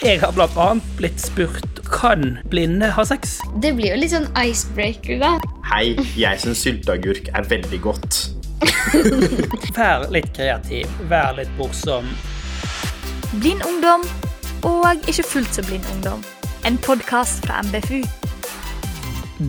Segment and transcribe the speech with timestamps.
[0.00, 3.34] Jeg har blant annet blitt spurt kan blinde ha sex.
[3.60, 5.34] Det blir jo litt sånn icebreaker, da.
[5.68, 8.20] Hei, jeg syns sylteagurk er veldig godt.
[9.76, 12.08] Vær litt kreativ, vær litt morsom.
[13.42, 14.08] Blind ungdom
[14.64, 16.24] og ikke fullt så blind ungdom.
[16.64, 18.00] En podkast fra MBFU.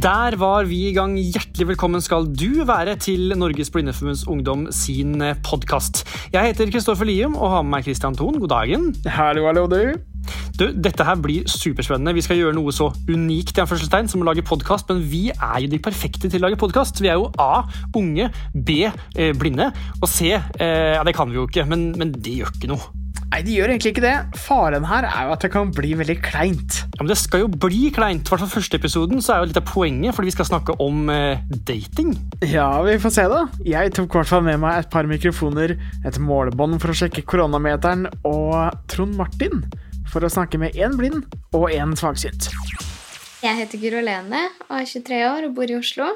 [0.04, 1.16] Der var vi i gang.
[1.16, 5.16] Hjertelig velkommen skal du være til Norges Blindeforbunds Ungdom sin
[5.48, 6.04] podkast.
[6.36, 8.40] Jeg heter Kristoffer Lium og har med meg Christian Thon.
[8.44, 8.96] God dagen.
[9.08, 10.11] Hallo, hallo, du.
[10.58, 12.14] Du, dette her blir superspennende.
[12.18, 15.72] Vi skal gjøre noe så unikt i som å lage podkast, men vi er jo
[15.72, 17.02] de perfekte til å lage podkast.
[17.02, 17.64] Vi er jo A
[17.98, 22.14] unge, B eh, blinde, og C eh, Ja, det kan vi jo ikke, men, men
[22.14, 22.92] det gjør ikke noe.
[23.32, 24.16] Nei, de gjør egentlig ikke det.
[24.44, 26.82] Faren her er jo at det kan bli veldig kleint.
[26.84, 28.28] Ja, men Det skal jo bli kleint.
[28.28, 30.76] I hvert fall første episoden så er jo litt av poenget, fordi vi skal snakke
[30.84, 32.12] om eh, dating.
[32.44, 33.46] Ja, vi får se, da.
[33.64, 38.10] Jeg tok hvert fall med meg et par mikrofoner, et målebånd for å sjekke koronameteren,
[38.28, 39.64] og Trond Martin
[40.12, 41.24] for å snakke med én blind
[41.56, 42.50] og én svaksynt.
[43.42, 46.12] Jeg heter Guro Lene og er 23 år og bor i Oslo.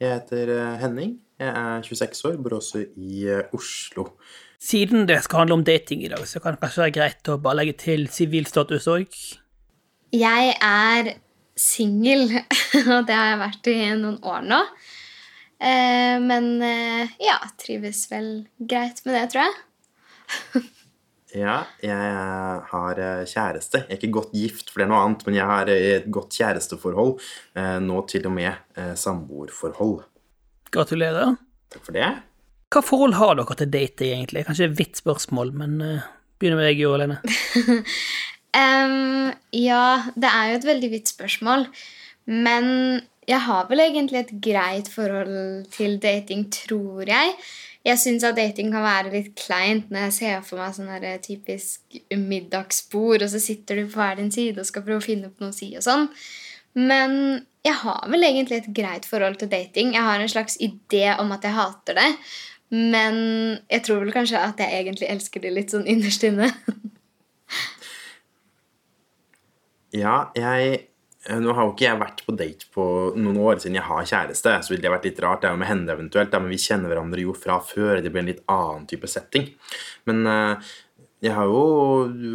[0.00, 1.16] Jeg heter eh, Henning.
[1.40, 4.10] Jeg er 26 år, bor også i eh, Oslo.
[4.60, 7.38] Siden det skal handle om dating i dag, så kan det kanskje være greit å
[7.40, 9.18] bare legge til sivilstatus òg.
[10.14, 11.14] Jeg er
[11.58, 12.26] singel,
[12.94, 14.60] og det har jeg vært i noen år nå.
[15.60, 16.52] Eh, men
[17.20, 20.68] ja, trives vel greit med det, tror jeg.
[21.36, 23.84] Ja, jeg har eh, kjæreste.
[23.84, 26.08] Jeg er ikke godt gift, for det er noe annet, men jeg har eh, et
[26.10, 27.12] godt kjæresteforhold.
[27.54, 30.00] eh, Nå til og med samboerforhold.
[30.74, 31.36] Gratulerer.
[31.70, 32.08] Takk for det.
[32.70, 34.44] Hva forhold har dere til dating, egentlig?
[34.46, 35.78] Kanskje et vidt spørsmål, men
[36.40, 37.18] begynner med deg, Jo Alene.
[38.54, 39.32] um,
[39.68, 41.66] ja, det er jo et veldig vidt spørsmål.
[42.30, 47.34] Men jeg har vel egentlig et greit forhold til dating, tror jeg.
[47.86, 51.06] Jeg syns at dating kan være litt kleint når jeg ser for meg sånn her
[51.24, 55.30] typisk middagsbord, og så sitter du på hver din side og skal prøve å finne
[55.30, 56.10] opp noe å si og sånn.
[56.76, 57.16] Men
[57.66, 59.94] jeg har vel egentlig et greit forhold til dating.
[59.96, 62.10] Jeg har en slags idé om at jeg hater det.
[62.70, 63.16] Men
[63.66, 66.52] jeg tror vel kanskje at jeg egentlig elsker det litt sånn innerst inne.
[69.90, 70.82] Ja, jeg eh,
[71.38, 74.54] Nå har jo ikke jeg vært på date på noen år siden jeg har kjæreste,
[74.64, 75.42] så ville det vært litt rart.
[75.42, 78.00] Det er jo med henne eventuelt, men vi kjenner hverandre jo fra før.
[78.02, 79.46] Det blir en litt annen type setting.
[80.10, 80.70] Men eh,
[81.28, 81.62] jeg har jo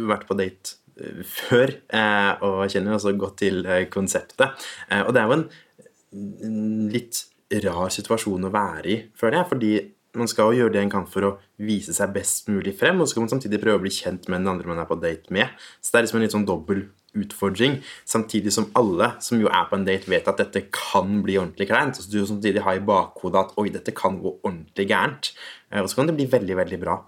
[0.08, 4.68] vært på date eh, før, eh, og kjenner jo også godt til eh, konseptet.
[4.88, 7.26] Eh, og det er jo en litt
[7.66, 9.74] rar situasjon å være i, føler jeg, fordi
[10.16, 13.06] man skal jo gjøre det en kan for å vise seg best mulig frem, og
[13.06, 15.32] så skal man samtidig prøve å bli kjent med den andre man er på date
[15.34, 15.52] med.
[15.80, 19.66] Så det er liksom en litt sånn dobbel utfordring, samtidig som alle som jo er
[19.70, 21.96] på en date, vet at dette kan bli ordentlig kleint.
[21.96, 25.32] Så du samtidig har i bakhodet at oi, dette kan gå ordentlig gærent.
[25.72, 27.00] Eh, Og så kan det bli veldig, veldig bra.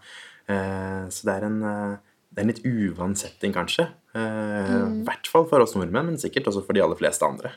[0.48, 1.96] Eh, Så det er en, eh,
[2.32, 3.88] det er en litt uvant setting, kanskje.
[4.14, 7.52] Eh, I hvert fall for oss nordmenn, men sikkert også for de aller fleste andre.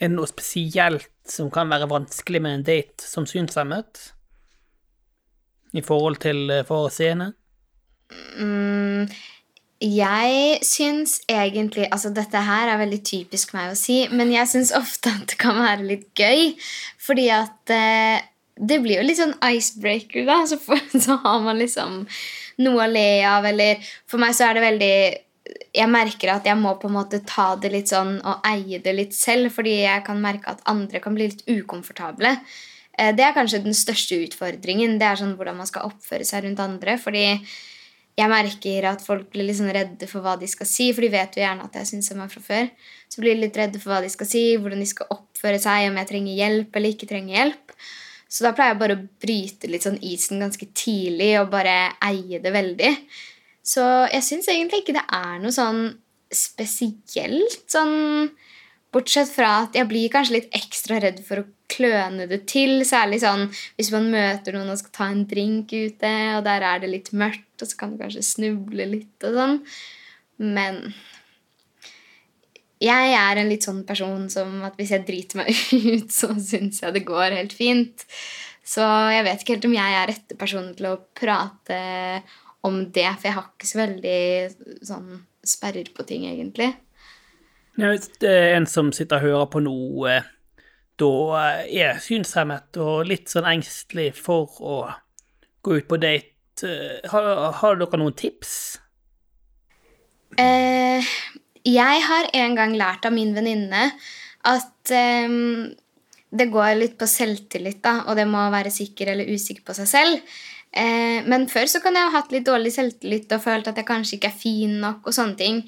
[0.00, 4.12] Er det noe spesielt som kan være vanskelig med en date som synshemmet?
[5.74, 7.34] I forhold til forseende?
[8.36, 9.08] Mm,
[9.82, 14.70] jeg syns egentlig Altså, dette her er veldig typisk meg å si, men jeg syns
[14.78, 16.52] ofte at det kan være litt gøy.
[17.02, 18.22] Fordi at eh,
[18.62, 20.42] det blir jo litt sånn icebreaker, da.
[20.46, 22.02] Så, for, så har man liksom
[22.62, 24.96] noe å le av, eller For meg så er det veldig
[25.72, 28.92] jeg merker at jeg må på en måte ta det litt sånn og eie det
[28.94, 32.36] litt selv, fordi jeg kan merke at andre kan bli litt ukomfortable.
[32.98, 34.98] Eh, Det er kanskje den største utfordringen.
[35.00, 36.96] Det er sånn hvordan man skal oppføre seg rundt andre.
[37.00, 37.24] Fordi
[38.18, 41.12] jeg merker at folk blir litt sånn redde for hva de skal si, for de
[41.14, 42.68] vet jo gjerne at jeg syns om meg fra før.
[43.08, 45.88] Så blir de litt redde for hva de skal si, hvordan de skal oppføre seg,
[45.88, 47.76] om jeg trenger hjelp eller ikke trenger hjelp.
[48.32, 52.40] Så da pleier jeg bare å bryte litt sånn isen ganske tidlig og bare eie
[52.40, 52.92] det veldig.
[53.64, 55.84] Så jeg syns egentlig ikke det er noe sånn
[56.32, 58.32] spesielt sånn
[58.92, 62.82] Bortsett fra at jeg blir kanskje litt ekstra redd for å kløne det til.
[62.88, 66.82] Særlig sånn hvis man møter noen og skal ta en drink ute, og der er
[66.82, 69.58] det litt mørkt, og så kan du kanskje snuble litt og sånn.
[70.42, 70.84] Men
[72.82, 75.50] jeg er en litt sånn person som at hvis jeg driter meg
[75.94, 78.06] ut, så syns jeg det går helt fint.
[78.62, 81.78] Så jeg vet ikke helt om jeg er rette personen til å prate
[82.66, 85.08] om det, for jeg har ikke så veldig sånn
[85.42, 86.70] sperrer på ting, egentlig.
[87.74, 90.20] Ja, Hvis det er en som sitter og hører på noe,
[91.00, 91.14] da
[91.64, 94.78] er synshemmet og litt sånn engstelig for å
[95.62, 97.28] gå ut på date, eh, har,
[97.60, 98.54] har dere noen tips?
[100.40, 101.12] Eh,
[101.68, 103.90] jeg har en gang lært av min venninne
[104.48, 105.36] at eh,
[106.32, 109.90] det går litt på selvtillit, da, og det må være sikker eller usikker på seg
[109.90, 110.38] selv.
[110.72, 113.88] Eh, men før så kan jeg ha hatt litt dårlig selvtillit og følt at jeg
[113.88, 115.04] kanskje ikke er fin nok.
[115.04, 115.60] Og sånne ting.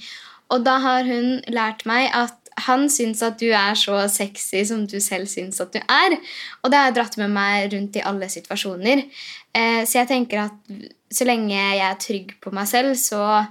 [0.53, 4.85] Og da har hun lært meg at han syns at du er så sexy som
[4.89, 6.17] du selv syns at du er.
[6.63, 9.05] Og det har jeg dratt med meg rundt i alle situasjoner.
[9.55, 10.75] Eh, så jeg tenker at
[11.15, 13.45] så lenge jeg er trygg på meg selv, så,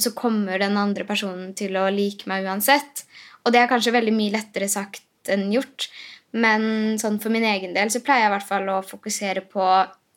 [0.00, 3.04] så kommer den andre personen til å like meg uansett.
[3.44, 5.88] Og det er kanskje veldig mye lettere sagt enn gjort.
[6.36, 9.66] Men sånn for min egen del så pleier jeg i hvert fall å fokusere på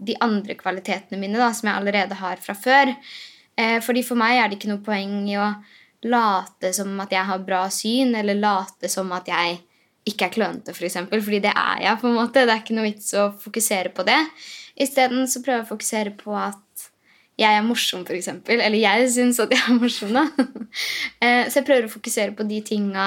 [0.04, 2.92] de andre kvalitetene mine da, som jeg allerede har fra før.
[3.56, 5.48] Eh, fordi For meg er det ikke noe poeng i å
[6.08, 9.60] late som at jeg har bra syn, eller late som at jeg
[10.10, 10.80] ikke er klønete, f.eks.
[10.80, 12.00] For eksempel, fordi det er jeg.
[12.02, 12.44] på en måte.
[12.44, 14.20] Det er ikke noe vits å fokusere på det.
[14.84, 16.90] Isteden prøver jeg å fokusere på at
[17.40, 18.30] jeg er morsom, f.eks.
[18.52, 20.28] Eller jeg syns at jeg er morsom, da.
[21.22, 23.04] Eh, så jeg prøver å fokusere på de tinga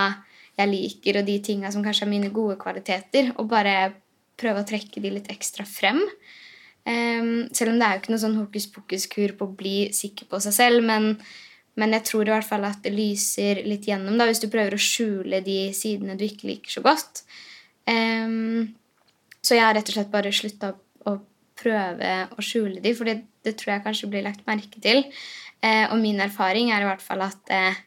[0.57, 3.75] jeg liker, og de tinga som kanskje er mine gode kvaliteter, og bare
[4.41, 5.99] prøve å trekke de litt ekstra frem.
[6.87, 10.29] Um, selv om det er jo ikke noe sånn hokus pokus-kur på å bli sikker
[10.31, 11.17] på seg selv, men,
[11.77, 14.77] men, jeg tror i hvert fall at det lyser litt gjennom da, hvis du prøver
[14.77, 17.23] å skjule de sidene du ikke liker så godt.
[17.87, 18.75] Um,
[19.45, 20.73] så jeg har rett og slett bare slutta
[21.07, 21.19] å
[21.57, 25.05] prøve å skjule de, for det, det, tror jeg kanskje blir lagt merke til.
[25.61, 27.85] Uh, og min erfaring er i hvert fall at uh,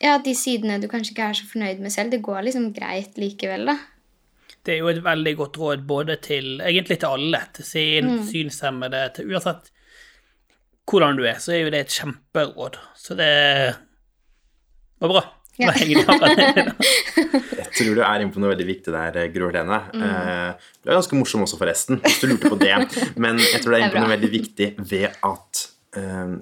[0.00, 3.18] ja, de sidene du kanskje ikke er så fornøyd med selv, det går liksom greit
[3.20, 3.76] likevel, da.
[4.64, 8.24] Det er jo et veldig godt råd både til egentlig til alle, til sin mm.
[8.28, 9.70] synshemmede, til uansett
[10.90, 12.78] hvordan du er, så er jo det et kjemperåd.
[12.98, 13.34] Så det
[15.00, 15.22] var bra.
[15.60, 15.74] Ja.
[15.80, 16.04] jeg
[17.76, 19.80] tror du er inne på noe veldig viktig der, Gro Helene.
[19.92, 20.04] Mm.
[20.06, 20.50] Eh,
[20.80, 22.74] du er ganske morsom også, forresten, hvis du lurte på det.
[23.20, 25.64] Men jeg tror du er inne på noe veldig viktig ved at
[25.98, 26.34] uh,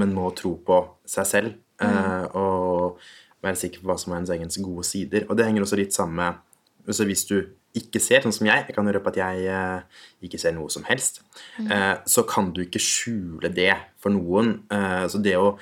[0.00, 1.50] man må tro på seg selv
[1.82, 2.24] uh, mm.
[2.40, 2.98] og
[3.44, 5.28] være sikker på hva som er ens egen gode sider.
[5.28, 6.44] Og det henger også litt sammen med
[6.88, 7.36] så hvis du
[7.76, 10.86] ikke ser, sånn som jeg, jeg kan røpe at jeg eh, ikke ser noe som
[10.88, 11.20] helst,
[11.58, 11.68] mm.
[11.68, 14.54] eh, så kan du ikke skjule det for noen.
[14.72, 15.52] Eh, så det å,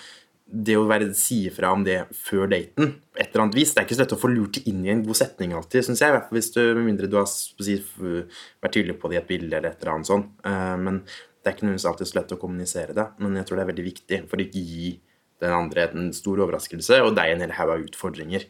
[0.46, 3.82] det å være, si ifra om det før daten på et eller annet vis, Det
[3.82, 6.20] er ikke så lett å få lurt inn i en god setning alltid, syns jeg.
[6.30, 9.72] Hvis du, med mindre du har si, vært tydelig på det i et bilde eller
[9.72, 10.30] et eller annet sånt.
[10.46, 13.10] Eh, men det er ikke nødvendigvis alltid så lett å kommunisere det.
[13.22, 14.94] Men jeg tror det er veldig viktig for å ikke gi
[15.42, 18.46] den andre en stor overraskelse og deg en hel haug av utfordringer.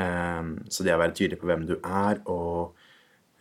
[0.00, 2.79] Ehm, så det å være tydelig på hvem du er, og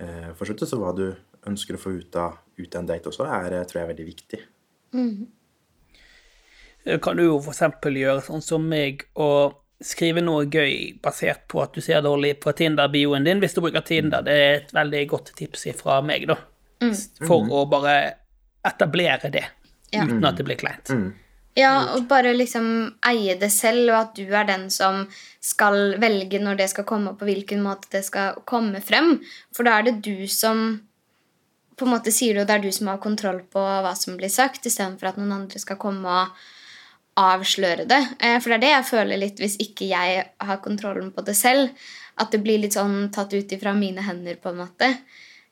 [0.04, 1.08] uh, for slutt så hva du
[1.48, 3.92] ønsker å få ut av, ut av en date også, er, eh, tror jeg er
[3.94, 4.40] veldig viktig.
[4.94, 5.28] Mm.
[7.04, 7.62] Kan du jo f.eks.
[7.86, 12.52] gjøre sånn som meg og skrive noe gøy basert på at du ser dårlig på
[12.56, 14.24] Tinder-bioen din, hvis du bruker Tinder.
[14.26, 16.36] Det er et veldig godt tips fra meg, da.
[16.84, 16.96] Mm.
[17.24, 17.54] For mm.
[17.56, 17.96] å bare
[18.68, 19.46] etablere det,
[19.94, 20.04] ja.
[20.04, 20.92] uten at det blir kleint.
[20.92, 21.14] Mm.
[21.58, 22.68] Ja, og bare liksom
[23.10, 25.08] eie det selv, og at du er den som
[25.44, 29.18] skal velge når det skal komme, og på hvilken måte det skal komme frem.
[29.56, 30.80] For da er det du som
[31.80, 34.18] på en måte sier det, og det er du som har kontroll på hva som
[34.20, 36.42] blir sagt, istedenfor at noen andre skal komme og
[37.20, 38.02] avsløre det.
[38.20, 41.36] Eh, for det er det jeg føler litt hvis ikke jeg har kontrollen på det
[41.40, 41.72] selv.
[42.20, 44.92] At det blir litt sånn tatt ut ifra mine hender, på en måte.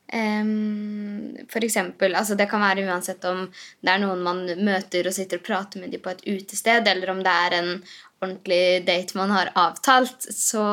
[0.08, 3.42] Um, for eksempel, altså Det kan være uansett om
[3.84, 7.12] det er noen man møter og sitter og prater med dem på et utested, eller
[7.12, 7.68] om det er en
[8.22, 10.64] ordentlig date man har avtalt, så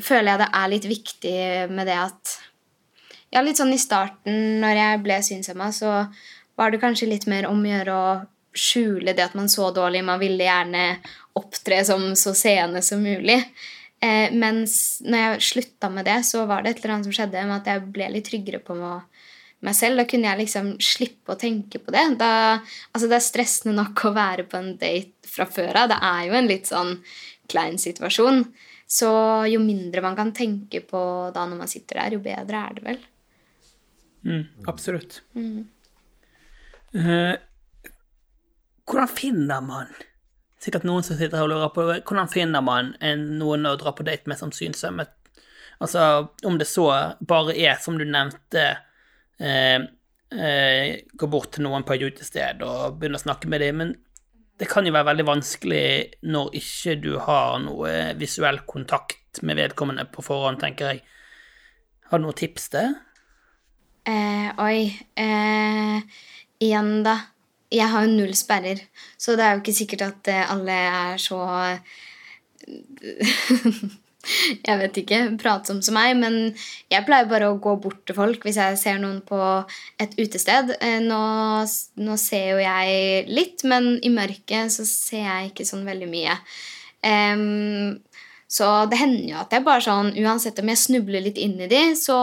[0.00, 1.40] føler jeg det er litt viktig
[1.72, 2.36] med det at
[3.30, 5.90] Ja, litt sånn i starten, når jeg ble synshemma, så
[6.58, 8.14] var det kanskje litt mer om å gjøre å
[8.58, 10.02] skjule det at man så dårlig.
[10.02, 10.96] Man ville gjerne
[11.38, 13.38] opptre som så seende som mulig.
[14.00, 17.44] Eh, mens når jeg slutta med det, så var det et eller annet som skjedde
[17.44, 20.00] med at jeg ble litt tryggere på meg selv.
[20.00, 22.06] Da kunne jeg liksom slippe å tenke på det.
[22.20, 22.32] Da,
[22.94, 25.92] altså det er stressende nok å være på en date fra før av.
[25.92, 26.96] Det er jo en litt sånn
[27.50, 28.44] klein situasjon.
[28.90, 29.10] Så
[29.52, 31.02] jo mindre man kan tenke på
[31.34, 33.04] da når man sitter der, jo bedre er det vel.
[34.26, 35.20] Mm, absolutt.
[35.36, 35.68] Mm.
[36.96, 37.36] Uh,
[38.90, 39.92] hvordan finner man
[40.60, 43.94] sikkert noen som sitter her og lurer på hvordan finner man en, noen å dra
[43.96, 45.12] på date med som synshemmet?
[45.80, 46.02] Altså,
[46.44, 46.90] om det så
[47.24, 48.66] bare er, som du nevnte,
[49.40, 49.80] eh,
[50.36, 53.94] eh, gå bort til noen på et utested og begynne å snakke med dem, men
[54.60, 55.84] det kan jo være veldig vanskelig
[56.28, 61.04] når ikke du har noe visuell kontakt med vedkommende på forhånd, tenker jeg.
[62.10, 62.92] Har du noen tips til?
[64.04, 66.00] Eh, oi eh,
[66.60, 67.16] Igjen, da
[67.70, 68.82] jeg har jo null sperrer,
[69.18, 71.40] så det er jo ikke sikkert at eh, alle er så
[74.68, 75.18] Jeg vet ikke.
[75.40, 76.12] Pratsom som meg.
[76.20, 76.34] Men
[76.92, 79.40] jeg pleier bare å gå bort til folk hvis jeg ser noen på
[80.02, 80.74] et utested.
[80.76, 81.22] Eh, nå,
[82.04, 86.36] nå ser jo jeg litt, men i mørket så ser jeg ikke sånn veldig mye.
[87.00, 87.96] Um,
[88.50, 91.68] så det hender jo at jeg bare sånn Uansett om jeg snubler litt inn i
[91.70, 92.18] de, så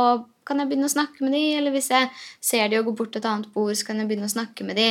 [0.48, 2.10] kan jeg begynne å snakke med de, eller hvis jeg
[2.44, 4.68] ser de og går bort til et annet bord, så kan jeg begynne å snakke
[4.68, 4.88] med de.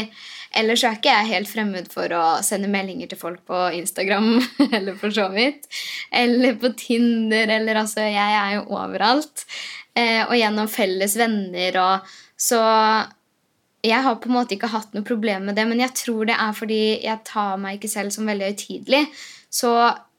[0.60, 4.30] Ellers er ikke jeg helt fremmed for å sende meldinger til folk på Instagram,
[4.76, 5.66] eller for så vidt.
[6.12, 9.46] Eller på Tinder, eller altså Jeg er jo overalt.
[9.96, 12.58] Eh, og gjennom felles venner og Så
[13.86, 16.34] jeg har på en måte ikke hatt noe problem med det, men jeg tror det
[16.36, 19.04] er fordi jeg tar meg ikke selv som veldig høytidelig.
[19.52, 19.70] Så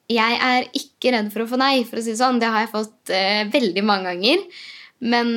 [0.08, 2.40] jeg er ikke redd for å få nei, for å si det sånn.
[2.40, 4.46] Det har jeg fått eh, veldig mange ganger.
[5.00, 5.28] Men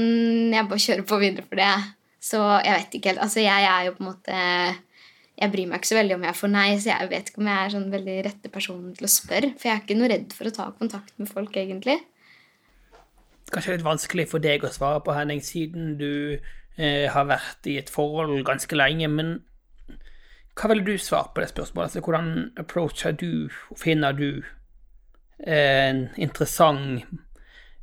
[0.55, 1.73] jeg bare kjører på videre for det.
[2.21, 3.25] Så jeg vet ikke helt.
[3.25, 4.39] Altså, jeg er jo på en måte
[5.41, 7.47] Jeg bryr meg ikke så veldig om jeg får nei, så jeg vet ikke om
[7.49, 9.53] jeg er sånn veldig rette personen til å spørre.
[9.57, 11.97] For jeg er ikke noe redd for å ta kontakt med folk, egentlig.
[13.51, 17.79] Kanskje litt vanskelig for deg å svare på, Henning, siden du eh, har vært i
[17.81, 19.09] et forhold ganske lenge.
[19.09, 19.33] Men
[20.61, 21.89] hva ville du svart på det spørsmålet?
[21.89, 23.49] Altså, hvordan approacher du,
[23.81, 24.43] finner du
[25.49, 27.09] en interessant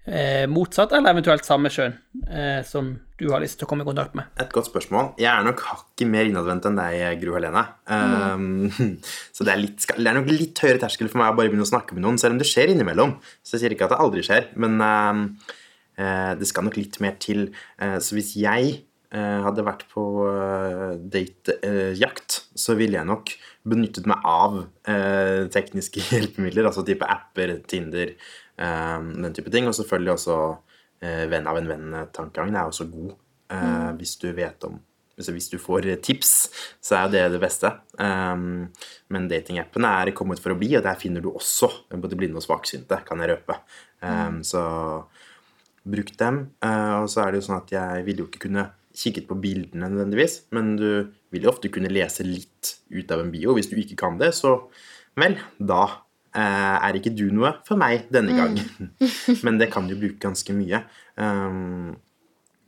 [0.08, 1.96] eh, motsatt, eller eventuelt samme kjønn,
[2.30, 4.30] eh, som du har lyst til å komme i kontakt med?
[4.40, 5.14] Et godt spørsmål.
[5.20, 7.64] Jeg er nok hakket mer innadvendt enn deg, Gro Helene.
[7.90, 8.68] Um,
[9.36, 11.68] så det er, litt, det er nok litt høyere terskel for meg å bare begynne
[11.68, 13.18] å snakke med noen, selv om det skjer innimellom.
[13.42, 15.24] Så jeg sier ikke at det aldri skjer, men um,
[16.00, 17.50] uh, det skal nok litt mer til.
[17.82, 18.80] Uh, så hvis jeg
[19.12, 20.08] uh, hadde vært på
[21.18, 23.36] datejakt, så ville jeg nok
[23.68, 24.62] benyttet meg av
[25.52, 28.14] tekniske hjelpemidler, altså type apper, Tinder,
[28.58, 30.36] den type ting, og selvfølgelig også
[31.30, 33.12] venn av en venn-tankegangen er også god.
[33.48, 34.80] Uh, hvis du vet om
[35.18, 36.32] altså Hvis du får tips,
[36.78, 37.72] så er det det beste.
[37.98, 38.68] Um,
[39.10, 42.46] men datingappene er kommet for å bli, og der finner du også både blinde og
[42.46, 43.56] svaksynte, kan jeg røpe.
[44.06, 44.62] Um, så
[45.90, 46.38] bruk dem.
[46.62, 49.40] Uh, og så er det jo sånn at jeg vil jo ikke kunne kikket på
[49.42, 50.90] bildene nødvendigvis, men du
[51.34, 53.58] vil jo ofte kunne lese litt ut av en bio.
[53.58, 54.54] Hvis du ikke kan det, så
[55.18, 55.84] vel, da
[56.44, 58.58] er ikke du noe for meg denne gang.
[59.46, 60.84] men det kan du bruke ganske mye.
[61.18, 61.96] Um,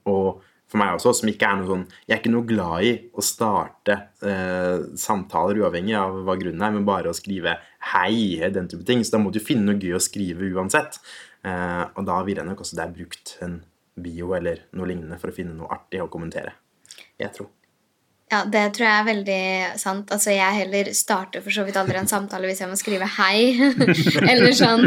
[0.10, 2.92] og for meg også, som ikke er noe sånn Jeg er ikke noe glad i
[3.18, 7.56] å starte eh, samtaler uavhengig av hva grunnen er, men bare å skrive
[7.90, 9.02] 'hei', den type ting.
[9.04, 11.00] Så da må du finne noe gøy å skrive uansett.
[11.42, 13.64] Eh, og da ville jeg nok også der brukt en
[14.00, 16.54] bio eller noe lignende for å finne noe artig å kommentere.
[17.18, 17.50] Jeg tror.
[18.30, 19.44] Ja, det tror jeg er veldig
[19.82, 20.12] sant.
[20.14, 23.58] Altså, Jeg heller starter for så vidt aldri en samtale hvis jeg må skrive 'hei'.
[24.32, 24.86] Eller sånn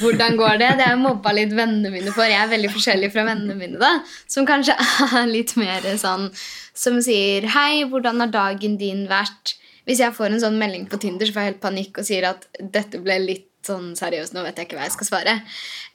[0.00, 2.26] 'Hvordan går det?' Det har jeg mobba litt vennene mine for.
[2.26, 4.02] Jeg er veldig forskjellig fra vennene mine, da.
[4.26, 6.30] Som kanskje er litt mer sånn
[6.74, 9.54] Som sier 'Hei, hvordan har dagen din vært?'
[9.86, 12.24] Hvis jeg får en sånn melding på Tinder, så får jeg helt panikk og sier
[12.28, 15.34] at dette ble litt sånn seriøst, nå vet jeg ikke hva jeg skal svare.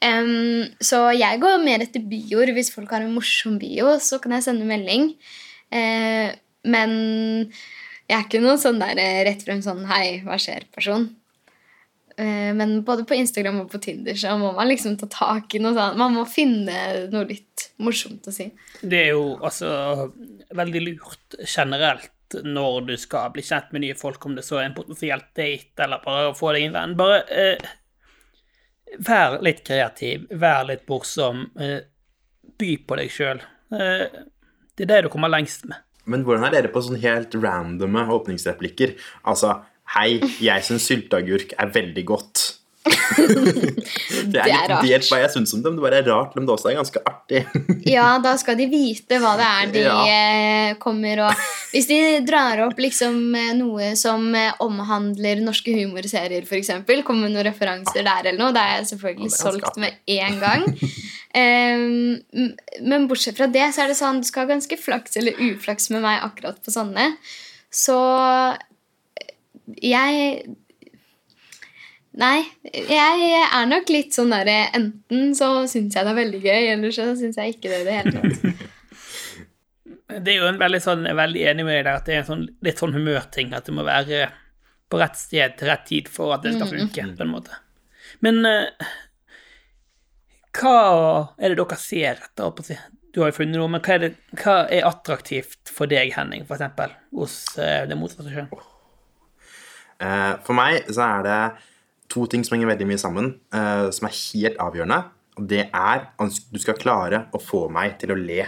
[0.04, 2.52] Um, så jeg går mer etter bioer.
[2.56, 5.14] Hvis folk har en morsom bio, så kan jeg sende melding.
[5.74, 6.34] Eh,
[6.68, 6.92] men
[8.08, 11.10] jeg er ikke noen sånn der eh, rett frem sånn Hei, hva skjer-person.
[12.18, 15.62] Eh, men både på Instagram og på Tinder så må man liksom ta tak i
[15.62, 16.00] noe sånt.
[16.00, 18.50] Man må finne noe litt morsomt å si.
[18.82, 20.08] Det er jo altså
[20.58, 24.68] veldig lurt generelt når du skal bli kjent med nye folk, om det så er
[24.68, 26.96] en potensiell date eller bare å få deg en venn.
[27.00, 27.70] Bare eh,
[29.08, 31.80] vær litt kreativ, vær litt morsom, eh,
[32.58, 33.44] by på deg sjøl.
[33.78, 34.24] Eh,
[34.78, 35.82] det er det du kommer lengst med.
[36.08, 38.96] Men hvordan er dere på sånn helt randomme åpningsreplikker?
[39.28, 39.58] Altså
[39.96, 42.42] Hei, jeg syns sylteagurk er veldig godt.
[44.32, 45.78] det er litt delt hva jeg syns om dem.
[45.78, 47.44] Det bare er rart, men det også er ganske artig.
[47.96, 50.76] ja, da skal de vite hva det er de ja.
[50.82, 54.30] kommer og Hvis de drar opp liksom noe som
[54.64, 56.72] omhandler norske humorserier, f.eks.,
[57.08, 60.40] kommer med noen referanser der eller noe, da er jeg selvfølgelig er solgt med en
[60.42, 60.66] gang.
[61.44, 62.56] um,
[62.88, 65.92] men bortsett fra det, så er det sånn du skal ha ganske flaks eller uflaks
[65.94, 67.12] med meg akkurat på sånne.
[67.74, 67.98] Så
[69.84, 70.56] jeg
[72.18, 72.40] Nei,
[72.74, 76.96] jeg er nok litt sånn derre Enten så syns jeg det er veldig gøy, eller
[76.96, 78.66] så syns jeg ikke det i det hele tatt.
[80.08, 82.22] Det er jo en veldig sånn, jeg er veldig enig med deg at det er
[82.22, 83.52] en sånn, litt sånn humørting.
[83.54, 84.30] At det må være
[84.88, 87.58] på rett sted til rett tid for at det skal funke, på en måte.
[88.24, 88.88] Men uh,
[90.58, 90.78] hva
[91.36, 92.80] er det dere ser etter?
[93.12, 96.48] Du har jo funnet noe, men hva er, det, hva er attraktivt for deg, Henning,
[96.48, 98.50] for eksempel, hos uh, det motsatte kjønn?
[100.00, 101.42] Uh, for meg så er det
[102.12, 105.02] to ting som henger veldig mye sammen, uh, som er helt avgjørende.
[105.38, 108.46] Og det er at du skal klare å få meg til å le.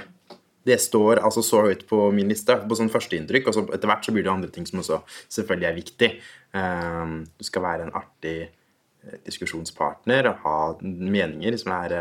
[0.65, 4.05] Det står altså så høyt på min liste på sånn førsteinntrykk, og så etter hvert
[4.05, 6.11] så blir det andre ting som også selvfølgelig er viktig.
[6.55, 11.95] Uh, du skal være en artig eh, diskusjonspartner og ha meninger som er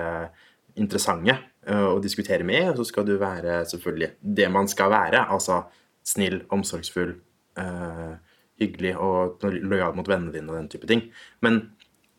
[0.78, 1.36] interessante
[1.68, 2.70] å diskutere med.
[2.70, 5.62] Og så skal du være selvfølgelig det man skal være, altså
[6.08, 7.12] snill, omsorgsfull.
[7.58, 8.16] Uh,
[8.58, 11.06] hyggelig og lojal mot vennene dine og den type ting.
[11.44, 11.60] Men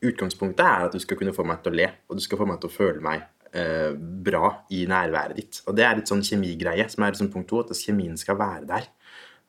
[0.06, 2.48] utgangspunktet er at du skal kunne få meg til å le, og du skal få
[2.50, 5.62] meg til å føle meg eh, bra i nærværet ditt.
[5.68, 8.70] Og det er litt sånn kjemigreie, som er liksom punkt to, at kjemien skal være
[8.70, 8.88] der.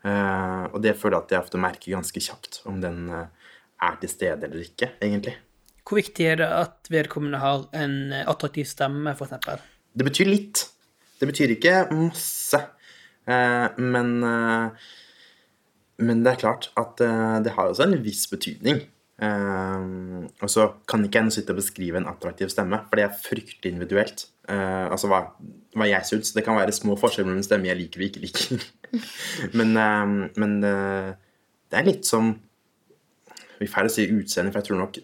[0.02, 3.54] Eh, og det føler jeg at jeg ofte merker ganske kjapt, om den eh,
[3.87, 5.37] er til stede eller ikke, egentlig.
[5.87, 9.62] Hvor viktig er det at vedkommende har en eh, attraktiv stemme, eksempel?
[9.90, 10.66] Det betyr litt.
[11.20, 12.61] Det betyr ikke masse.
[13.28, 14.88] Eh, men eh,
[16.00, 18.83] Men det er klart at eh, det har også en viss betydning.
[19.21, 19.87] Eh,
[20.40, 23.23] og så kan ikke jeg nå sitte og beskrive en attraktiv stemme, for det er
[23.25, 24.28] fryktelig individuelt.
[24.50, 25.21] Uh, altså hva,
[25.78, 26.33] hva jeg syns.
[26.35, 28.62] Det kan være små forskjeller mellom stemmer jeg liker og ikke liker.
[29.59, 31.11] men eh, men uh,
[31.71, 32.33] det er litt som
[33.61, 35.02] Vi får feil å si utseende, for jeg tror nok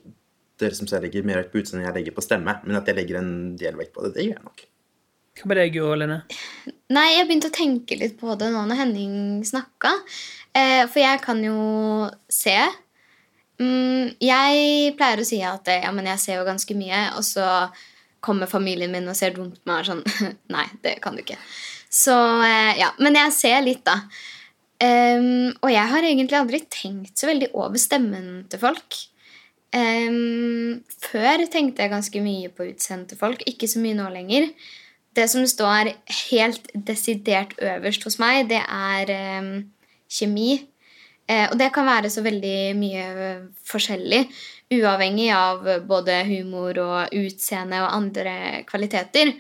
[0.57, 2.55] dere som ser legger mer vekt på utseende enn jeg legger på stemme.
[2.65, 4.65] Men at jeg legger en del vekt på det, det gjør jeg nok.
[5.37, 6.17] Hva med deg, Lene?
[6.97, 9.93] Nei, jeg begynte å tenke litt på det nå når Henning snakka.
[10.57, 11.59] Eh, for jeg kan jo
[12.33, 12.57] se.
[13.61, 17.69] Mm, jeg pleier å si at eh, ja, jeg ser jo ganske mye, og så
[18.25, 20.03] kommer familien min og ser dumt på meg og sånn
[20.55, 21.39] Nei, det kan du ikke.
[21.93, 22.91] Så eh, ja.
[23.03, 24.01] Men jeg ser litt, da.
[24.77, 28.99] Um, og jeg har egentlig aldri tenkt så veldig over stemmen til folk.
[29.73, 34.51] Um, før tenkte jeg ganske mye på utseendet til folk, ikke så mye nå lenger.
[35.17, 35.95] Det som står
[36.29, 39.53] helt desidert øverst hos meg, det er ehm,
[40.09, 40.59] kjemi.
[41.27, 43.07] Eh, og det kan være så veldig mye
[43.67, 44.21] forskjellig,
[44.77, 48.37] uavhengig av både humor og utseende og andre
[48.69, 49.33] kvaliteter.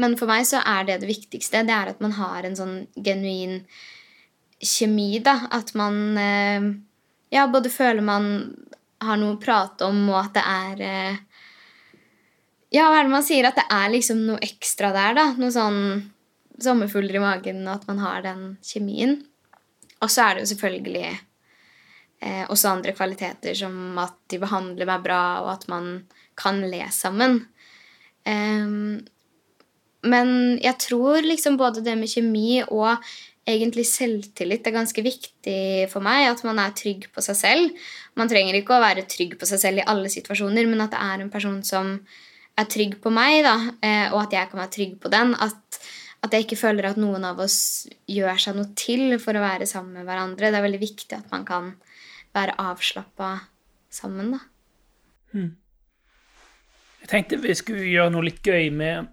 [0.00, 1.64] Men for meg så er det det viktigste.
[1.66, 3.60] Det er at man har en sånn genuin
[4.62, 5.36] kjemi, da.
[5.52, 6.70] At man eh,
[7.34, 8.30] ja, både føler man
[9.02, 11.20] har noe å prate om, og at det er eh,
[12.72, 13.44] Ja, hva er det man sier?
[13.48, 15.26] At det er liksom noe ekstra der, da.
[15.36, 15.80] Noe sånn
[16.62, 19.18] sommerfugler i magen, og at man har den kjemien.
[20.02, 21.06] Og så er det jo selvfølgelig
[22.22, 25.92] eh, også andre kvaliteter, som at de behandler meg bra, og at man
[26.38, 27.44] kan le sammen.
[28.26, 29.02] Um,
[30.02, 30.28] men
[30.62, 32.98] jeg tror liksom både det med kjemi og
[33.46, 36.28] egentlig selvtillit er ganske viktig for meg.
[36.30, 37.86] At man er trygg på seg selv.
[38.18, 41.02] Man trenger ikke å være trygg på seg selv i alle situasjoner, men at det
[41.02, 41.96] er en person som
[42.58, 45.32] er trygg på meg, da, eh, og at jeg kan være trygg på den.
[45.40, 45.78] At,
[46.22, 49.66] at jeg ikke føler at noen av oss gjør seg noe til for å være
[49.66, 50.52] sammen med hverandre.
[50.52, 51.72] Det er veldig viktig at man kan
[52.36, 53.32] være avslappa
[53.92, 54.42] sammen, da.
[57.02, 59.08] Jeg tenkte vi skulle gjøre noe litt gøy med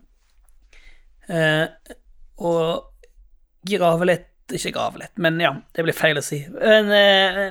[1.32, 1.96] eh,
[2.38, 2.54] å
[3.70, 6.40] grave litt Ikke grave litt, men ja, det blir feil å si.
[6.50, 7.42] Men eh,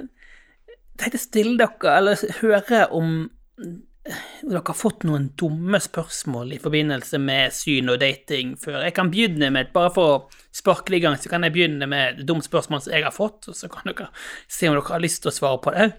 [0.67, 3.13] jeg tenkte stille dere, eller høre om
[4.43, 8.81] dere har fått noen dumme spørsmål i forbindelse med syn og dating før.
[8.87, 12.23] Jeg kan begynne med, bare for å sparke i gang, så kan jeg begynne med
[12.29, 14.11] dumt spørsmål som jeg har fått, og så kan dere
[14.47, 15.91] se om dere har lyst til å svare på det.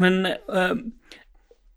[0.00, 0.76] Men uh,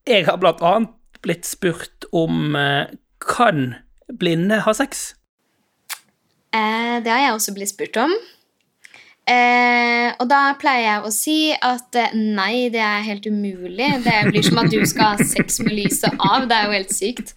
[0.08, 2.88] jeg har blant annet blitt spurt om uh,
[3.24, 3.76] kan
[4.19, 5.13] blinde ha sex?
[6.54, 8.13] Eh, det har jeg også blitt spurt om.
[9.24, 13.90] Eh, og da pleier jeg å si at eh, nei, det er helt umulig.
[14.04, 16.50] Det blir som at du skal ha sex med lyset av.
[16.50, 17.32] Det er jo helt sykt.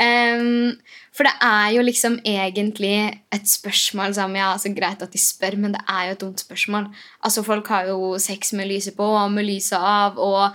[0.00, 0.74] Um,
[1.14, 2.94] for det er jo liksom egentlig
[3.34, 6.42] et spørsmål som ja, altså Greit at de spør, men det er jo et dumt
[6.42, 6.86] spørsmål.
[7.26, 10.18] Altså Folk har jo sex med lyset på og med lyset av.
[10.18, 10.54] og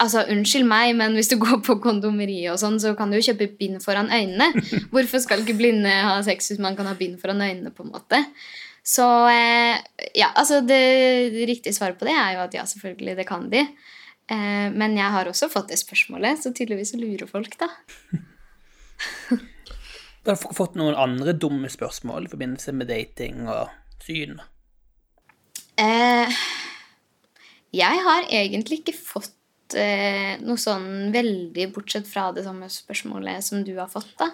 [0.00, 3.26] altså Unnskyld meg, men hvis du går på kondomeriet, og sånn, så kan du jo
[3.28, 4.50] kjøpe bind foran øynene.
[4.92, 7.72] Hvorfor skal ikke blinde ha sex hvis man kan ha bind foran øynene?
[7.76, 8.24] på en måte?
[8.82, 9.78] Så eh,
[10.16, 10.80] ja, altså det,
[11.48, 13.64] riktige svaret på det er jo at ja, selvfølgelig, det kan de.
[14.30, 17.70] Eh, men jeg har også fått det spørsmålet, så tydeligvis lurer folk, da.
[20.20, 23.70] Har du fått noen andre dumme spørsmål i forbindelse med dating og
[24.04, 24.36] syn?
[25.80, 26.40] Eh,
[27.72, 33.64] jeg har egentlig ikke fått eh, noe sånn veldig, bortsett fra det samme spørsmålet som
[33.64, 34.28] du har fått, da.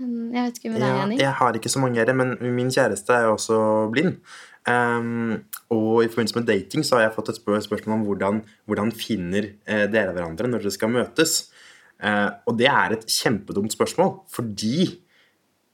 [0.00, 3.12] Jeg vet ikke med deg, Ja, jeg har ikke så mange her, men min kjæreste
[3.12, 3.58] er jo også
[3.92, 4.16] blind.
[4.68, 5.40] Um,
[5.72, 8.90] og i forbindelse med dating så har jeg fått et spør spørsmål om hvordan, hvordan
[8.92, 11.36] finner eh, dere hverandre når dere skal møtes.
[12.00, 14.90] Uh, og det er et kjempedumt spørsmål, fordi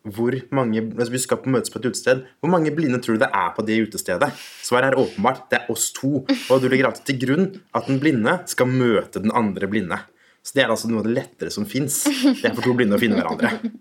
[0.06, 2.20] hvor mange, altså Vi skal på møtes på et utested.
[2.38, 4.28] Hvor mange blinde tror du det er på det utestedet?
[4.62, 5.48] Svaret er åpenbart.
[5.50, 6.22] Det er oss to.
[6.22, 9.98] Og du legger alltid til grunn at den blinde skal møte den andre blinde.
[10.46, 12.04] Så det er altså noe av det lettere som fins.
[12.06, 13.72] Det er for to blinde å finne hverandre.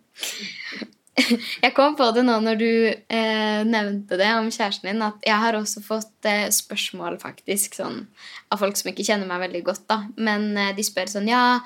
[1.16, 5.40] Jeg kom på det nå når du eh, nevnte det om kjæresten din, at jeg
[5.40, 8.02] har også fått eh, spørsmål faktisk sånn,
[8.52, 9.86] av folk som ikke kjenner meg veldig godt.
[9.92, 10.02] da.
[10.20, 11.62] Men eh, de spør sånn Ja,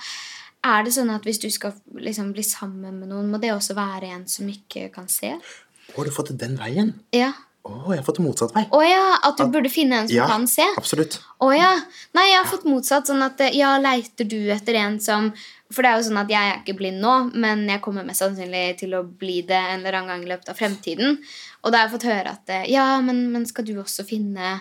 [0.66, 3.78] er det sånn at hvis du skal liksom, bli sammen med noen, må det også
[3.78, 5.34] være en som ikke kan se?
[5.34, 6.94] Å, har du fått det den veien?
[7.16, 7.34] Ja.
[7.70, 8.64] Å, jeg har fått motsatt vei.
[8.74, 10.66] Å ja, at du burde finne en som Ja, kan se?
[10.78, 11.20] absolutt.
[11.40, 11.70] Å ja.
[12.18, 13.08] Nei, jeg har fått motsatt.
[13.10, 15.30] Sånn at eh, ja, leiter du etter en som
[15.70, 18.24] For det er jo sånn at jeg er ikke blind nå, men jeg kommer mest
[18.24, 21.20] sannsynlig til å bli det en eller annen gang i løpet av fremtiden.
[21.62, 24.56] Og da har jeg fått høre at eh, ja, men, men skal du også finne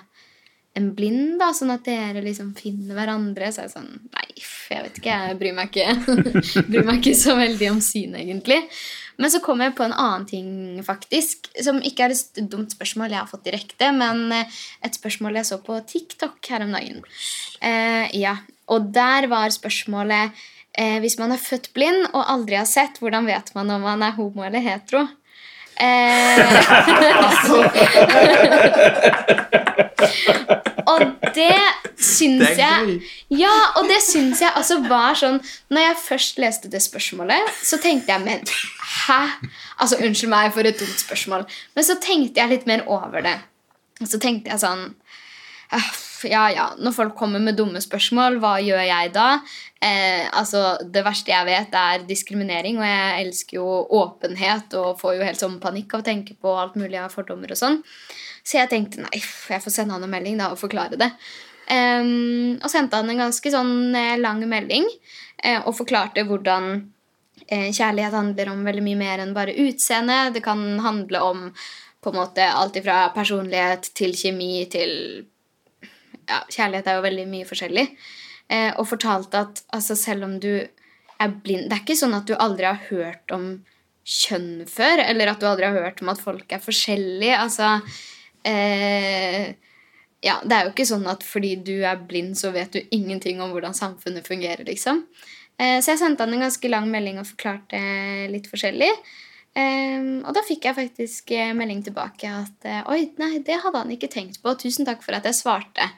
[0.76, 3.48] en blind, da, sånn at dere liksom finner hverandre?
[3.50, 4.26] Så er jeg sånn Nei,
[4.68, 6.20] jeg vet ikke, jeg bryr meg ikke,
[6.68, 8.60] bryr meg ikke så veldig om synet, egentlig.
[9.18, 10.50] Men så kom jeg på en annen ting,
[10.86, 15.40] faktisk, som ikke er et dumt spørsmål jeg har fått direkte, men eh, et spørsmål
[15.40, 17.02] jeg så på TikTok her om dagen.
[17.58, 18.36] Eh, ja,
[18.70, 20.36] og der var spørsmålet
[20.78, 24.04] eh, Hvis man er født blind og aldri har sett, hvordan vet man om man
[24.06, 25.08] er homo eller hetero?
[25.78, 26.38] Eh,
[30.90, 31.00] og
[31.34, 31.54] det
[31.98, 32.98] syns jeg.
[33.34, 35.38] Ja, og det syns jeg altså var sånn
[35.70, 38.42] Når jeg først leste det spørsmålet, så tenkte jeg Men
[39.06, 39.20] hæ?
[39.78, 41.46] Altså, unnskyld meg for et dumt spørsmål.
[41.76, 43.36] Men så tenkte jeg litt mer over det.
[44.02, 44.88] Og så tenkte jeg sånn
[45.74, 45.90] «Ah,
[46.26, 49.26] Ja, ja, når folk kommer med dumme spørsmål, hva gjør jeg da?
[49.80, 53.66] Eh, altså, Det verste jeg vet, er diskriminering, og jeg elsker jo
[54.00, 57.54] åpenhet og får jo helt sånn panikk av å tenke på alt mulig av fordommer
[57.54, 57.78] og sånn.
[58.42, 61.12] Så jeg tenkte nei, jeg får sende han en melding da og forklare det.
[61.70, 62.04] Eh,
[62.58, 64.86] og sendte han en ganske sånn eh, lang melding
[65.44, 66.70] eh, og forklarte hvordan
[67.46, 70.32] eh, kjærlighet handler om veldig mye mer enn bare utseende.
[70.34, 71.50] Det kan handle om
[72.02, 74.92] på en måte alt fra personlighet til kjemi til
[76.28, 77.86] ja, Kjærlighet er jo veldig mye forskjellig.
[78.48, 80.52] Eh, og fortalte at altså, selv om du
[81.18, 83.48] er blind Det er ikke sånn at du aldri har hørt om
[84.08, 87.36] kjønn før, eller at du aldri har hørt om at folk er forskjellige.
[87.36, 87.74] Altså
[88.48, 89.50] eh,
[90.24, 93.42] ja, Det er jo ikke sånn at fordi du er blind, så vet du ingenting
[93.44, 94.64] om hvordan samfunnet fungerer.
[94.64, 95.04] liksom.
[95.58, 97.82] Eh, så jeg sendte han en ganske lang melding og forklarte
[98.32, 98.92] litt forskjellig.
[99.58, 103.80] Um, og da fikk jeg faktisk eh, melding tilbake at eh, oi, nei, det hadde
[103.80, 104.52] han ikke tenkt på.
[104.60, 105.88] Tusen takk for at jeg svarte.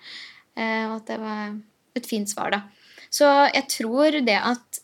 [0.57, 1.59] Uh, og at det var
[1.99, 2.63] et fint svar, da.
[3.11, 4.81] Så jeg tror det at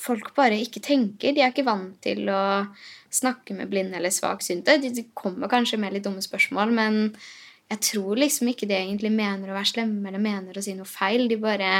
[0.00, 1.34] folk bare ikke tenker.
[1.34, 2.66] De er ikke vant til å
[3.14, 4.78] snakke med blinde eller svaksynte.
[4.82, 7.00] De kommer kanskje med litt dumme spørsmål, men
[7.70, 10.88] jeg tror liksom ikke de egentlig mener å være slemme eller mener å si noe
[10.88, 11.28] feil.
[11.30, 11.70] De bare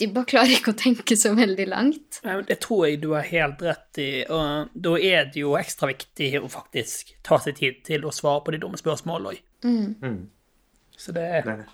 [0.00, 2.20] De bare klarer ikke å tenke så veldig langt.
[2.22, 6.32] Det tror jeg du har helt rett i, og da er det jo ekstra viktig
[6.40, 9.44] å faktisk ta seg tid til å svare på de dumme spørsmålene òg.
[9.62, 10.24] Mm.
[10.98, 11.68] Så det Det er det.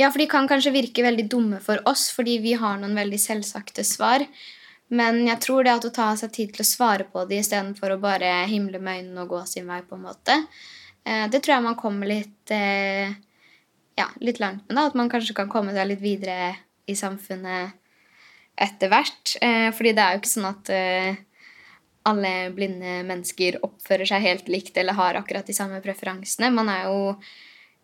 [0.00, 3.20] Ja, for de kan kanskje virke veldig dumme for oss fordi vi har noen veldig
[3.20, 4.26] selvsagte svar.
[4.90, 7.94] Men jeg tror det at å ta seg tid til å svare på det istedenfor
[7.94, 10.38] å bare himle med øynene og gå sin vei, på en måte,
[11.06, 13.12] eh, det tror jeg man kommer litt eh,
[14.00, 14.74] ja, litt langt med.
[14.74, 16.56] da, At man kanskje kan komme seg litt videre
[16.90, 17.76] i samfunnet
[18.58, 19.36] etter hvert.
[19.38, 20.72] Eh, fordi det er jo ikke sånn at
[22.10, 26.50] alle blinde mennesker oppfører seg helt likt eller har akkurat de samme preferansene.
[26.50, 27.14] Man er jo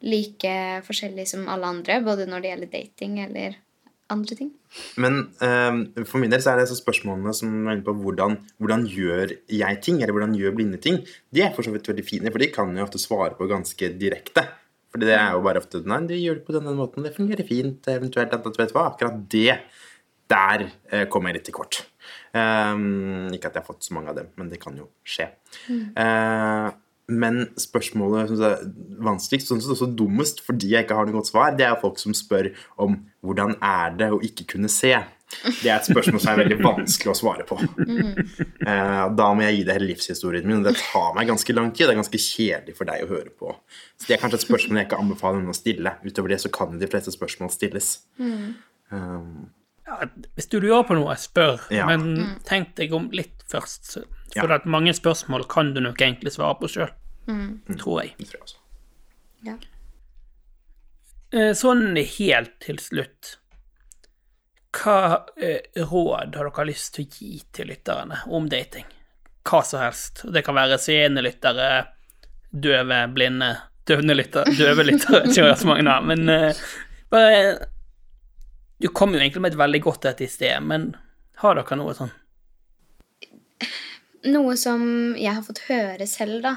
[0.04, 0.56] like
[0.87, 3.56] forskjellig som alle andre, både når det gjelder dating eller
[4.12, 4.52] andre ting.
[5.02, 8.37] Men eh, for min del så er det så spørsmålene som er inne på hvordan,
[8.62, 11.00] hvordan gjør jeg ting, eller hvordan gjør blinde ting,
[11.35, 13.90] de er for så vidt veldig fine, for de kan jo ofte svare på ganske
[13.98, 14.46] direkte.
[14.92, 17.48] For det er jo bare ofte Nei, du gjør det på denne måten, det fungerer
[17.48, 19.59] fint, eventuelt at, vet du hva, akkurat det
[20.30, 21.82] der eh, kommer jeg litt til kort.
[22.37, 25.28] Um, ikke at jeg har fått så mange av dem, men det kan jo skje.
[25.70, 26.66] Eh,
[27.07, 28.62] men spørsmålet synes er
[29.07, 32.01] vanskeligst, sånn som også dummest, fordi jeg ikke har noe godt svar, det er folk
[32.03, 32.51] som spør
[32.83, 34.95] om hvordan er det å ikke kunne se.
[35.27, 37.59] Det er et spørsmål som er veldig vanskelig å svare på.
[38.66, 41.69] Eh, da må jeg gi deg hele livshistorien min, og det tar meg ganske lang
[41.71, 41.87] tid.
[41.87, 43.53] Det er ganske kjedelig for deg å høre på.
[43.95, 45.92] Så det er kanskje et spørsmål jeg ikke anbefaler noen å stille.
[46.03, 47.92] Utover det så kan de fleste spørsmål stilles.
[48.19, 49.47] Um,
[49.87, 49.99] ja,
[50.37, 51.87] Hvis du lurer på noe, spør, Ja.
[51.87, 53.92] men tenk deg om litt først.
[54.35, 54.55] For Ja.
[54.59, 56.90] At mange spørsmål kan du nok egentlig svare på sjøl,
[57.79, 58.14] tror jeg.
[58.18, 58.57] det tror jeg også.
[59.46, 59.55] Ja.
[61.33, 63.37] Eh, Sånn helt til slutt
[64.77, 68.85] Hva eh, råd har dere lyst til å gi til lytterne om dating?
[69.46, 70.25] Hva som helst.
[70.33, 71.87] Det kan være seende lyttere,
[72.53, 73.53] døve, blinde
[73.87, 76.55] Døvne lyttere, døve lyttere, ikke så mange da, men eh,
[77.09, 77.68] bare
[78.78, 80.90] Du kom jo egentlig med et veldig godt et i sted, men
[81.40, 82.12] har dere noe sånn?
[84.26, 84.82] Noe som
[85.16, 86.54] jeg har fått høre selv, da,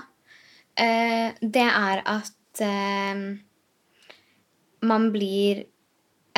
[0.76, 3.26] eh, det er at eh,
[4.82, 5.66] man blir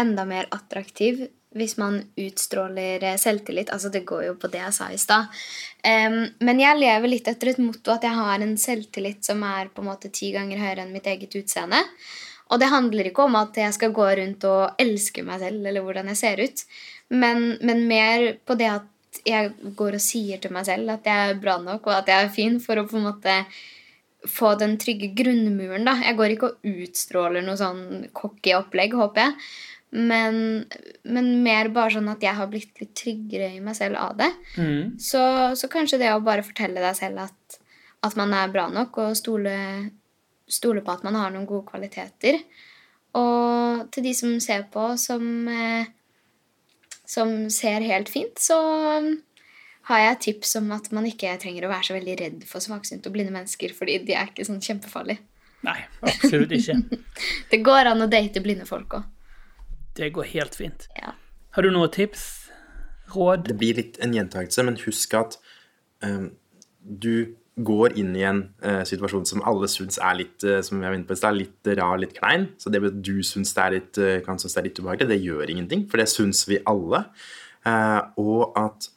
[0.02, 3.74] enda mer attraktiv hvis man utstråler eh, selvtillit.
[3.74, 5.34] Altså, det går jo på det jeg sa i stad.
[5.82, 9.82] Men jeg lever litt etter et motto at jeg har en selvtillit som er på
[9.82, 11.82] en måte ti ganger høyere enn mitt eget utseende.
[12.52, 15.86] Og det handler ikke om at jeg skal gå rundt og elske meg selv eller
[15.86, 16.64] hvordan jeg ser ut,
[17.12, 18.88] men, men mer på det at
[19.28, 22.26] jeg går og sier til meg selv at jeg er bra nok og at jeg
[22.26, 23.36] er fin, for å på en måte
[24.28, 25.86] få den trygge grunnmuren.
[25.88, 25.98] da.
[26.06, 29.38] Jeg går ikke og utstråler noe sånn cocky opplegg, håper jeg.
[29.92, 30.36] Men,
[31.04, 34.30] men mer bare sånn at jeg har blitt litt tryggere i meg selv av det.
[34.56, 34.94] Mm.
[35.02, 35.24] Så,
[35.60, 37.58] så kanskje det å bare fortelle deg selv at,
[38.08, 39.56] at man er bra nok, og stole,
[40.52, 42.42] stole på at man har noen gode kvaliteter.
[43.18, 45.90] Og til de som ser på, som, eh,
[47.08, 48.58] som ser helt fint, så
[49.02, 49.10] um,
[49.90, 52.64] har jeg et tips om at man ikke trenger å være så veldig redd for
[52.64, 55.24] svaksynte og blinde mennesker, fordi de er ikke sånn kjempefarlige.
[55.68, 56.78] Nei, absolutt ikke.
[57.52, 59.10] Det går an å date blinde folk òg.
[59.98, 60.88] Det går helt fint.
[60.98, 61.12] Ja.
[61.52, 62.24] Har du noen tips?
[63.12, 63.44] Råd?
[63.50, 65.36] Det blir litt en gjentakelse, men husk at
[66.00, 66.32] um,
[66.80, 67.36] du
[67.68, 71.18] går inn i en uh, situasjon som alle syns er litt uh, som jeg på
[71.18, 72.50] er litt rar, litt klein.
[72.62, 75.10] Så det at du syns det er litt, uh, kan synes det er litt ubehagelig,
[75.12, 77.06] det gjør ingenting, for det syns vi alle.
[78.18, 78.88] Og at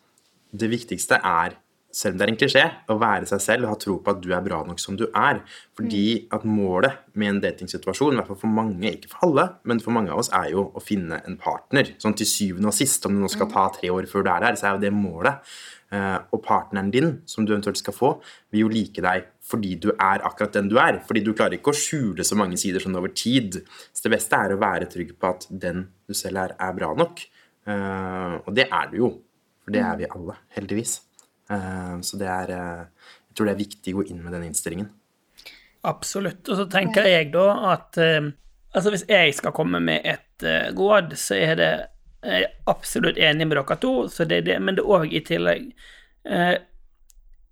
[0.56, 1.58] det viktigste er,
[1.94, 4.22] selv om det er en klisjé, å være seg selv og ha tro på at
[4.22, 5.40] du er bra nok som du er.
[5.78, 6.04] Fordi
[6.34, 9.94] at målet med en datingsituasjon, i hvert fall for mange, ikke for alle, men for
[9.94, 11.94] mange av oss, er jo å finne en partner.
[12.02, 14.42] Sånn til syvende og sist, om det nå skal ta tre år før du er
[14.48, 15.54] der, så er jo det målet.
[15.94, 18.10] Eh, og partneren din, som du eventuelt skal få,
[18.50, 20.98] vil jo like deg fordi du er akkurat den du er.
[21.06, 23.60] Fordi du klarer ikke å skjule så mange sider sånn over tid.
[23.92, 26.90] Så det beste er å være trygg på at den du selv er, er bra
[26.98, 27.22] nok.
[27.68, 29.14] Eh, og det er du jo.
[29.64, 30.98] For det er vi alle, heldigvis.
[31.50, 34.46] Eh, så det er eh, Jeg tror det er viktig å gå inn med den
[34.48, 34.92] innstillingen.
[35.84, 36.46] Absolutt.
[36.48, 38.30] Og så tenker jeg da at eh,
[38.72, 41.72] altså hvis jeg skal komme med et råd, så er det
[42.24, 45.12] jeg er absolutt enig med dere to, så det er det, men det er òg
[45.12, 45.66] i tillegg
[46.24, 46.54] eh,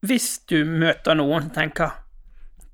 [0.00, 1.98] Hvis du møter noen som tenker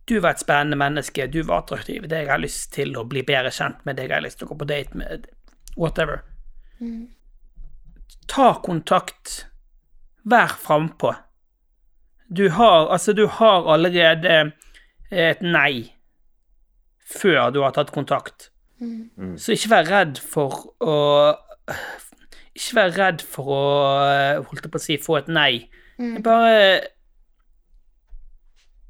[0.09, 3.21] du var et spennende menneske, du var attraktiv, det jeg har lyst til å bli
[3.29, 5.27] bedre kjent med, deg jeg har lyst til å gå på date med,
[5.77, 6.23] whatever.
[8.33, 9.48] Ta kontakt.
[10.29, 11.15] Vær frampå.
[12.29, 14.53] Du har Altså, du har allerede
[15.11, 15.95] et nei
[17.09, 18.51] før du har tatt kontakt.
[19.41, 20.97] Så ikke vær redd for å
[22.59, 23.63] Ikke vær redd for å
[24.45, 25.69] holdt jeg på å si, få et nei.
[26.23, 26.81] Bare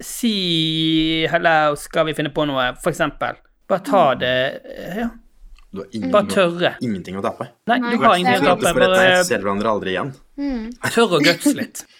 [0.01, 3.37] si 'hello, skal vi finne på noe', for eksempel.
[3.68, 4.62] Bare ta det
[4.96, 5.09] ja.
[5.70, 6.70] Du har ingen, Bare tørre.
[6.81, 7.50] ingenting å tape.
[7.68, 8.72] Nei, du har ingenting å tape.
[8.78, 10.14] Bare ser hverandre aldri igjen.
[10.94, 11.85] tør å guts litt.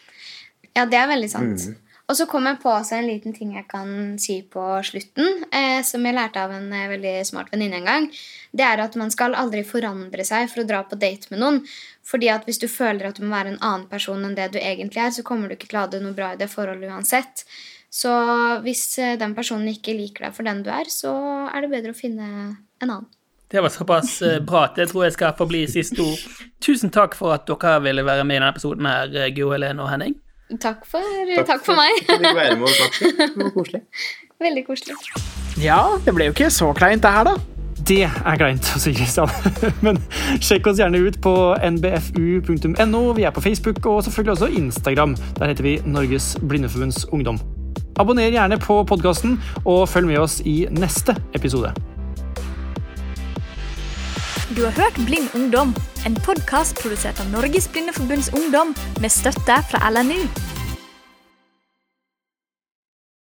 [0.77, 1.63] Ja, det er veldig sant.
[2.09, 3.89] Og så kom jeg på også en liten ting jeg kan
[4.23, 8.07] si på slutten, eh, som jeg lærte av en eh, veldig smart venninne en gang.
[8.55, 11.59] Det er at man skal aldri forandre seg for å dra på date med noen.
[12.09, 14.61] Fordi at hvis du føler at du må være en annen person enn det du
[14.61, 16.89] egentlig er, så kommer du ikke til å ha det noe bra i det forholdet
[16.95, 17.45] uansett.
[17.93, 18.15] Så
[18.65, 21.13] hvis eh, den personen ikke liker deg for den du er, så
[21.51, 22.31] er det bedre å finne
[22.81, 23.11] en annen.
[23.51, 26.25] Det var såpass eh, bra at det tror jeg skal få bli siste ord.
[26.61, 29.83] Tusen takk for at dere ville være med i denne episoden her, eh, Guro Helene
[29.83, 30.19] og Henning.
[30.61, 31.05] Takk for,
[31.49, 31.93] takk for meg.
[32.07, 33.13] for at du fikk være med og snakke.
[33.37, 33.83] Det var koselig.
[34.41, 34.97] Veldig koselig.
[35.59, 37.35] Ja, det ble jo ikke så kleint, det her, da.
[37.89, 39.33] Det er kleint å si, Kristian.
[39.85, 39.99] Men
[40.45, 43.03] sjekk oss gjerne ut på nbfu.no.
[43.17, 45.17] Vi er på Facebook og selvfølgelig også Instagram.
[45.41, 47.41] Der heter vi Norges Blindeforbunds Ungdom.
[47.99, 51.73] Abonner gjerne på podkasten, og følg med oss i neste episode.
[54.57, 55.75] Du har hørt Blind ungdom,
[56.07, 60.25] en podkast produsert av Norges Blindeforbunds Ungdom med støtte fra LNU.